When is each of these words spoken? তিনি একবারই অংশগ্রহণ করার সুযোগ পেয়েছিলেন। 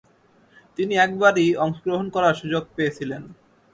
তিনি 0.77 0.93
একবারই 0.97 1.47
অংশগ্রহণ 1.63 2.07
করার 2.15 2.35
সুযোগ 2.41 2.63
পেয়েছিলেন। 2.75 3.23